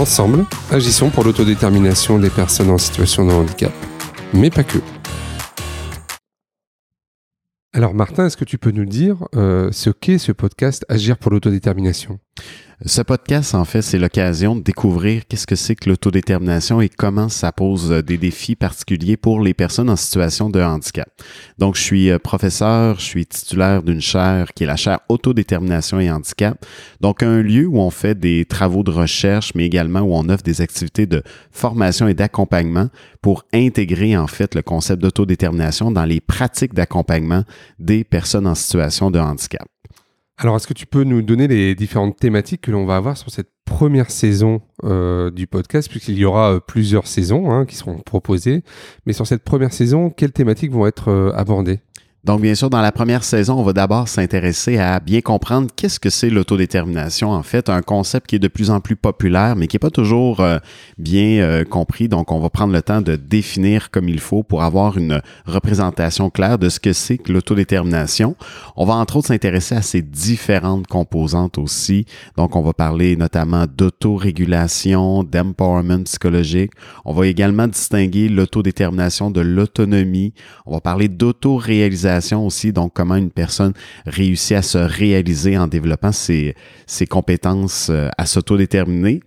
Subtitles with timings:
[0.00, 3.70] Ensemble, agissons pour l'autodétermination des personnes en situation de handicap,
[4.32, 4.78] mais pas que.
[7.74, 11.30] Alors Martin, est-ce que tu peux nous dire euh, ce qu'est ce podcast Agir pour
[11.30, 12.18] l'autodétermination?
[12.86, 17.28] Ce podcast, en fait, c'est l'occasion de découvrir qu'est-ce que c'est que l'autodétermination et comment
[17.28, 21.06] ça pose euh, des défis particuliers pour les personnes en situation de handicap.
[21.58, 26.00] Donc, je suis euh, professeur, je suis titulaire d'une chaire qui est la chaire autodétermination
[26.00, 26.64] et handicap.
[27.02, 30.42] Donc, un lieu où on fait des travaux de recherche, mais également où on offre
[30.42, 32.88] des activités de formation et d'accompagnement
[33.20, 37.44] pour intégrer, en fait, le concept d'autodétermination dans les pratiques d'accompagnement
[37.78, 39.68] des personnes en situation de handicap.
[40.42, 43.30] Alors, est-ce que tu peux nous donner les différentes thématiques que l'on va avoir sur
[43.30, 47.98] cette première saison euh, du podcast, puisqu'il y aura euh, plusieurs saisons hein, qui seront
[47.98, 48.62] proposées.
[49.04, 51.80] Mais sur cette première saison, quelles thématiques vont être euh, abordées?
[52.22, 55.98] Donc, bien sûr, dans la première saison, on va d'abord s'intéresser à bien comprendre qu'est-ce
[55.98, 57.30] que c'est l'autodétermination.
[57.30, 59.90] En fait, un concept qui est de plus en plus populaire, mais qui n'est pas
[59.90, 60.58] toujours euh,
[60.98, 62.08] bien euh, compris.
[62.08, 66.28] Donc, on va prendre le temps de définir comme il faut pour avoir une représentation
[66.28, 68.36] claire de ce que c'est que l'autodétermination.
[68.76, 72.04] On va entre autres s'intéresser à ces différentes composantes aussi.
[72.36, 76.72] Donc, on va parler notamment d'autorégulation, d'empowerment psychologique.
[77.06, 80.34] On va également distinguer l'autodétermination de l'autonomie.
[80.66, 82.09] On va parler d'autoréalisation
[82.44, 83.72] aussi, donc comment une personne
[84.06, 86.54] réussit à se réaliser en développant ses,
[86.86, 89.20] ses compétences euh, à s'autodéterminer.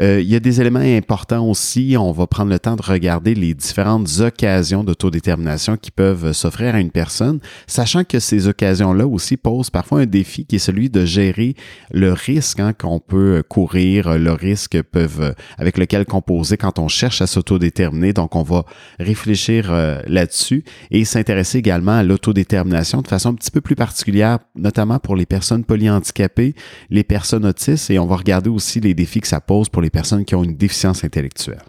[0.00, 1.96] Euh, il y a des éléments importants aussi.
[1.98, 6.80] On va prendre le temps de regarder les différentes occasions d'autodétermination qui peuvent s'offrir à
[6.80, 11.04] une personne, sachant que ces occasions-là aussi posent parfois un défi qui est celui de
[11.04, 11.54] gérer
[11.90, 17.22] le risque hein, qu'on peut courir, le risque peuvent, avec lequel composer quand on cherche
[17.22, 18.12] à s'autodéterminer.
[18.12, 18.64] Donc, on va
[18.98, 24.38] réfléchir euh, là-dessus et s'intéresser également à l'autodétermination de façon un petit peu plus particulière,
[24.56, 26.54] notamment pour les personnes polyhandicapées,
[26.90, 29.90] les personnes autistes, et on va regarder aussi les défis que ça pose pour les
[29.90, 31.62] personnes qui ont une déficience intellectuelle.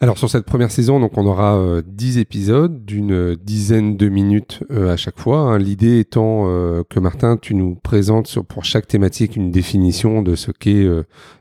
[0.00, 4.62] Alors sur cette première saison, donc on aura 10 euh, épisodes d'une dizaine de minutes
[4.70, 5.38] euh, à chaque fois.
[5.38, 5.58] Hein.
[5.58, 10.34] L'idée étant euh, que Martin, tu nous présentes sur, pour chaque thématique une définition de
[10.34, 10.86] ce qu'est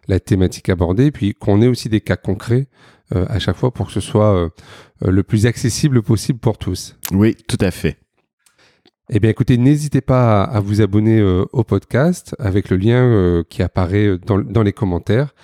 [0.07, 2.67] la thématique abordée, puis qu'on ait aussi des cas concrets
[3.11, 4.49] à chaque fois pour que ce soit
[5.01, 6.95] le plus accessible possible pour tous.
[7.11, 7.97] Oui, tout à fait.
[9.15, 13.43] Eh bien, écoutez, n'hésitez pas à, vous abonner euh, au podcast avec le lien euh,
[13.47, 15.35] qui apparaît dans, les commentaires.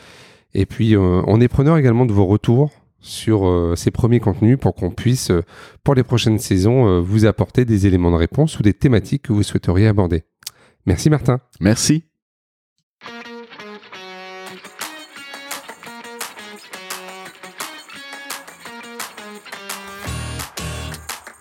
[0.56, 3.48] Et puis, euh, on est preneur également de vos retours sur
[3.78, 5.32] ces premiers contenus pour qu'on puisse,
[5.86, 9.44] pour les prochaines saisons, vous apporter des éléments de réponse ou des thématiques que vous
[9.44, 10.24] souhaiteriez aborder.
[10.86, 11.40] Merci Martin.
[11.62, 12.09] Merci.